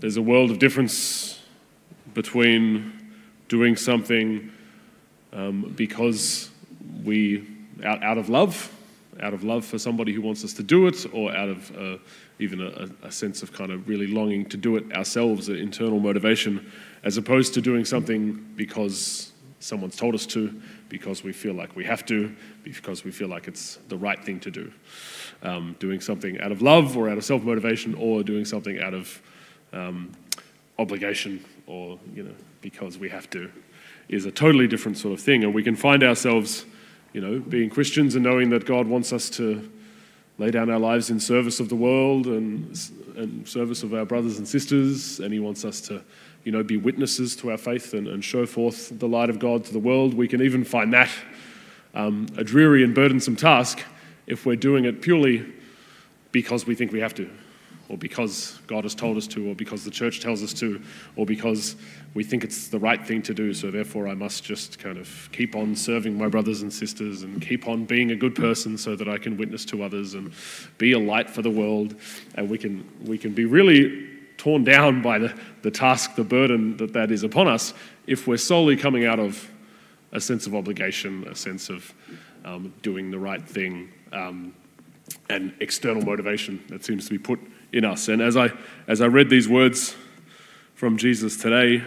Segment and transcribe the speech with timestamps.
[0.00, 1.38] there's a world of difference
[2.14, 3.14] between
[3.48, 4.50] doing something
[5.32, 6.50] um, because
[7.04, 7.46] we,
[7.84, 8.74] out, out of love,
[9.20, 11.98] out of love for somebody who wants us to do it, or out of uh,
[12.38, 16.00] even a, a, sense of kind of really longing to do it ourselves, an internal
[16.00, 16.70] motivation,
[17.04, 21.84] as opposed to doing something because someone's told us to, because we feel like we
[21.84, 24.72] have to, because we feel like it's the right thing to do.
[25.42, 28.94] Um, doing something out of love or out of self motivation, or doing something out
[28.94, 29.20] of
[29.72, 30.12] um,
[30.78, 33.50] obligation or you know because we have to
[34.08, 35.44] is a totally different sort of thing.
[35.44, 36.64] And we can find ourselves
[37.12, 39.68] you know being christians and knowing that god wants us to
[40.38, 42.78] lay down our lives in service of the world and,
[43.16, 45.20] and service of our brothers and sisters.
[45.20, 46.02] And he wants us to
[46.44, 49.64] you know be witnesses to our faith and, and show forth the light of god
[49.64, 50.14] to the world.
[50.14, 51.10] We can even find that
[51.94, 53.82] um, a dreary and burdensome task
[54.26, 55.44] if we're doing it purely
[56.32, 57.28] because we think we have to
[57.90, 60.80] or because God has told us to, or because the church tells us to,
[61.16, 61.74] or because
[62.14, 63.52] we think it's the right thing to do.
[63.52, 67.42] So therefore, I must just kind of keep on serving my brothers and sisters and
[67.42, 70.32] keep on being a good person so that I can witness to others and
[70.78, 71.96] be a light for the world.
[72.36, 76.76] And we can, we can be really torn down by the, the task, the burden
[76.76, 77.74] that that is upon us
[78.06, 79.50] if we're solely coming out of
[80.12, 81.92] a sense of obligation, a sense of
[82.44, 84.54] um, doing the right thing, um,
[85.28, 87.40] and external motivation that seems to be put
[87.72, 88.08] in us.
[88.08, 88.50] And as I,
[88.86, 89.96] as I read these words
[90.74, 91.82] from Jesus today,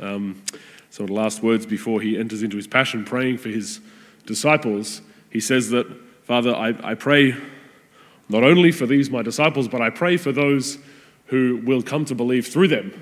[0.00, 0.42] um,
[0.90, 3.80] some of the last words before he enters into his passion, praying for his
[4.24, 5.86] disciples, he says that,
[6.24, 7.34] Father, I, I pray
[8.28, 10.78] not only for these, my disciples, but I pray for those
[11.26, 12.92] who will come to believe through them.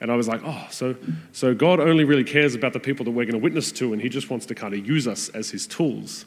[0.00, 0.96] And I was like, oh, so,
[1.32, 4.02] so God only really cares about the people that we're going to witness to, and
[4.02, 6.24] He just wants to kind of use us as His tools.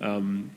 [0.00, 0.50] Um,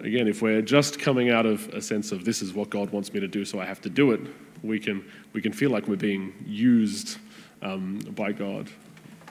[0.00, 3.12] again, if we're just coming out of a sense of this is what God wants
[3.12, 4.20] me to do, so I have to do it,
[4.62, 7.18] we can, we can feel like we're being used
[7.62, 8.68] um, by God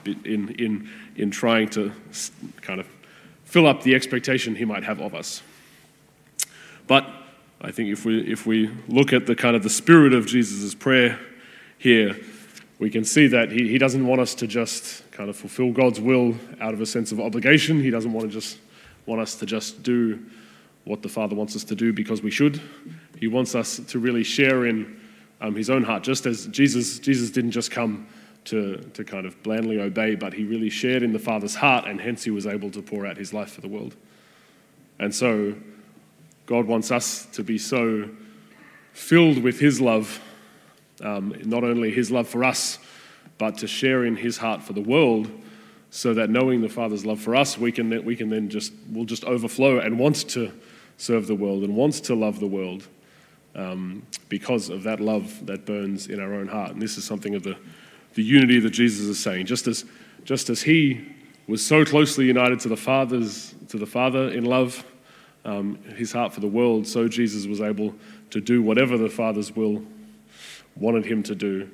[0.04, 1.92] in, in, in trying to
[2.60, 2.86] kind of
[3.44, 5.42] fill up the expectation He might have of us.
[6.86, 7.06] But
[7.60, 10.74] I think if we, if we look at the kind of the spirit of Jesus'
[10.74, 11.18] prayer
[11.78, 12.16] here,
[12.78, 15.98] we can see that he, he doesn't want us to just kind of fulfill God's
[15.98, 17.80] will out of a sense of obligation.
[17.80, 18.58] He doesn't want to just
[19.06, 20.24] want us to just do
[20.86, 22.60] what the Father wants us to do because we should.
[23.18, 24.98] He wants us to really share in
[25.40, 28.06] um, his own heart, just as Jesus, Jesus didn't just come
[28.44, 32.00] to, to kind of blandly obey, but he really shared in the Father's heart, and
[32.00, 33.96] hence he was able to pour out his life for the world.
[34.98, 35.54] And so,
[36.46, 38.08] God wants us to be so
[38.92, 40.20] filled with his love,
[41.02, 42.78] um, not only his love for us,
[43.38, 45.28] but to share in his heart for the world
[45.90, 49.04] so that knowing the Father's love for us, we can, we can then just, we'll
[49.04, 50.52] just overflow and want to
[50.96, 52.86] serve the world and wants to love the world
[53.54, 56.72] um, because of that love that burns in our own heart.
[56.72, 57.56] And this is something of the,
[58.14, 59.46] the unity that Jesus is saying.
[59.46, 59.84] Just as,
[60.24, 61.06] just as he
[61.46, 64.84] was so closely united to the Father's, to the Father in love,
[65.44, 67.94] um, his heart for the world, so Jesus was able
[68.30, 69.82] to do whatever the Father's will
[70.74, 71.70] wanted him to do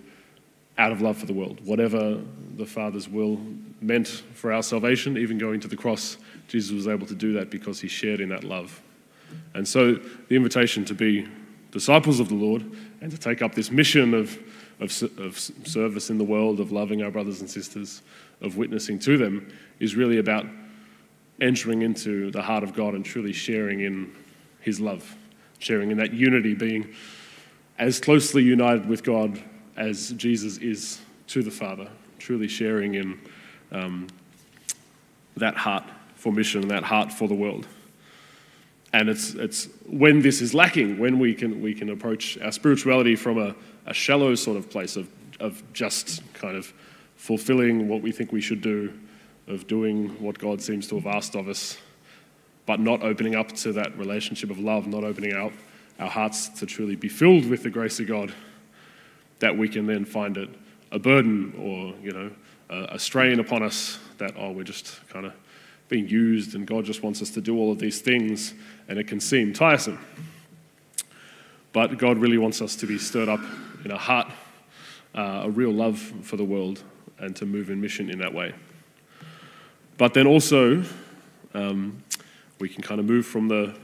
[0.79, 1.61] out of love for the world.
[1.65, 2.21] Whatever
[2.57, 3.41] the Father's will
[3.81, 6.19] meant for our salvation, even going to the cross,
[6.49, 8.81] Jesus was able to do that because he shared in that love.
[9.55, 11.29] And so the invitation to be
[11.71, 12.71] disciples of the Lord
[13.01, 14.39] and to take up this mission of,
[14.81, 18.03] of, of, service in the world, of loving our brothers and sisters,
[18.41, 20.47] of witnessing to them, is really about
[21.41, 24.15] entering into the heart of God and truly sharing in
[24.61, 25.17] His love,
[25.59, 26.95] sharing in that unity, being
[27.79, 29.43] as closely united with God
[29.77, 31.89] as Jesus is to the Father,
[32.19, 33.19] truly sharing in
[33.73, 34.07] um,
[35.37, 37.67] that heart for mission and that heart for the world.
[38.93, 43.17] And it's, it's when this is lacking, when we can, we can approach our spirituality
[43.17, 43.55] from a,
[43.87, 45.09] a shallow sort of place of,
[45.41, 46.73] of just kind of
[47.17, 48.93] fulfilling what we think we should do,
[49.49, 51.79] of doing what God seems to have asked of us,
[52.67, 55.53] but not opening up to that relationship of love, not opening out
[55.99, 58.33] our hearts to truly be filled with the grace of God,
[59.39, 60.51] that we can then find it
[60.91, 62.31] a burden or, you know,
[62.69, 65.33] a, a strain upon us that, oh, we're just kind of
[65.93, 68.55] being used and God just wants us to do all of these things
[68.89, 70.03] and it can seem tiresome.
[71.75, 73.41] But God really wants us to be stirred up
[73.85, 74.33] in a heart,
[75.15, 76.83] uh, a real love for the world,
[77.19, 78.55] and to move in mission in that way.
[79.99, 80.83] But then also,
[81.53, 82.03] um,
[82.59, 83.75] we can kind of move from the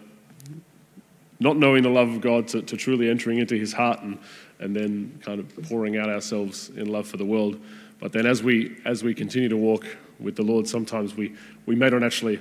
[1.40, 4.18] not knowing the love of God to, to truly entering into his heart and,
[4.60, 7.60] and then kind of pouring out ourselves in love for the world.
[8.00, 9.84] But then as we, as we continue to walk
[10.18, 11.34] with the Lord, sometimes we,
[11.66, 12.40] we may not actually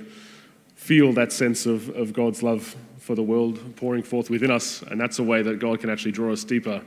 [0.74, 4.82] feel that sense of, of God's love for the world pouring forth within us.
[4.82, 6.82] And that's a way that God can actually draw us deeper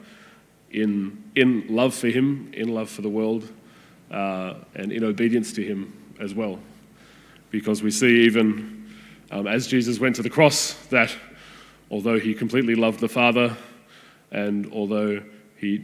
[0.71, 3.51] in, in love for Him, in love for the world,
[4.09, 6.59] uh, and in obedience to Him as well.
[7.49, 8.89] Because we see, even
[9.31, 11.13] um, as Jesus went to the cross, that
[11.89, 13.55] although He completely loved the Father,
[14.31, 15.21] and although
[15.57, 15.81] He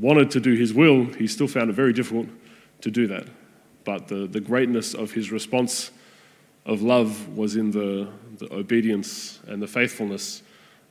[0.00, 2.28] wanted to do His will, He still found it very difficult
[2.82, 3.26] to do that.
[3.84, 5.90] But the, the greatness of His response
[6.66, 8.08] of love was in the,
[8.38, 10.42] the obedience and the faithfulness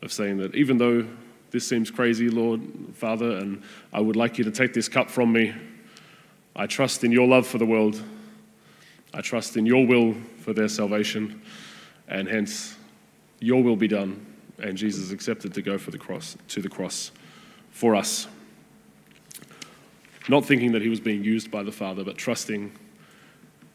[0.01, 1.05] of saying that even though
[1.51, 2.61] this seems crazy, Lord,
[2.93, 5.53] Father, and I would like you to take this cup from me,
[6.55, 8.01] I trust in your love for the world.
[9.13, 11.41] I trust in your will for their salvation,
[12.07, 12.75] and hence
[13.39, 14.25] your will be done.
[14.59, 17.11] And Jesus accepted to go for the cross to the cross
[17.71, 18.27] for us.
[20.29, 22.71] Not thinking that he was being used by the Father, but trusting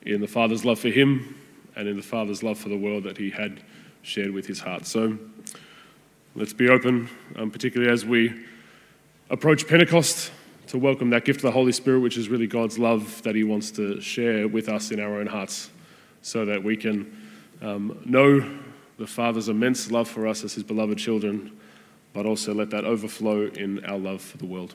[0.02, 1.36] in the Father's love for him
[1.76, 3.60] and in the Father's love for the world that he had
[4.00, 4.86] shared with his heart.
[4.86, 5.18] So
[6.34, 8.46] let's be open, um, particularly as we
[9.28, 10.32] approach Pentecost,
[10.68, 13.44] to welcome that gift of the Holy Spirit, which is really God's love that he
[13.44, 15.68] wants to share with us in our own hearts,
[16.22, 17.14] so that we can
[17.60, 18.58] um, know
[18.98, 21.52] the Father's immense love for us as his beloved children,
[22.14, 24.74] but also let that overflow in our love for the world.